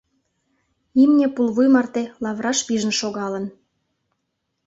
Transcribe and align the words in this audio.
Имне 1.01 1.27
пулвуй 1.35 1.67
марте 1.75 2.03
лавыраш 2.23 2.59
пижын 2.67 2.93
шогалын. 2.99 3.45